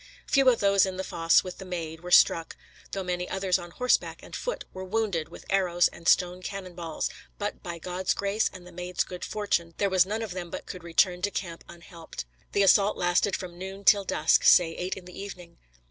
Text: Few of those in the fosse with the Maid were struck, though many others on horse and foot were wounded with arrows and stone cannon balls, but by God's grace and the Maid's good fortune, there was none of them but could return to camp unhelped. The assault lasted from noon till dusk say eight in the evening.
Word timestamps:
Few 0.25 0.49
of 0.49 0.61
those 0.61 0.87
in 0.87 0.97
the 0.97 1.03
fosse 1.03 1.43
with 1.43 1.59
the 1.59 1.63
Maid 1.63 1.99
were 1.99 2.09
struck, 2.09 2.57
though 2.91 3.03
many 3.03 3.29
others 3.29 3.59
on 3.59 3.69
horse 3.69 3.99
and 4.01 4.35
foot 4.35 4.65
were 4.73 4.83
wounded 4.83 5.29
with 5.29 5.45
arrows 5.47 5.89
and 5.89 6.07
stone 6.07 6.41
cannon 6.41 6.73
balls, 6.73 7.07
but 7.37 7.61
by 7.61 7.77
God's 7.77 8.15
grace 8.15 8.49
and 8.51 8.65
the 8.65 8.71
Maid's 8.71 9.03
good 9.03 9.23
fortune, 9.23 9.75
there 9.77 9.91
was 9.91 10.07
none 10.07 10.23
of 10.23 10.31
them 10.31 10.49
but 10.49 10.65
could 10.65 10.83
return 10.83 11.21
to 11.21 11.29
camp 11.29 11.63
unhelped. 11.69 12.25
The 12.53 12.63
assault 12.63 12.97
lasted 12.97 13.35
from 13.35 13.59
noon 13.59 13.83
till 13.83 14.03
dusk 14.03 14.43
say 14.43 14.71
eight 14.73 14.97
in 14.97 15.05
the 15.05 15.19
evening. 15.21 15.59